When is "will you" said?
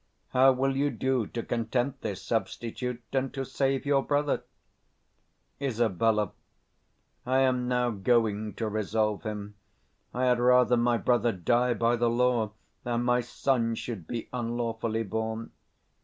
0.51-0.89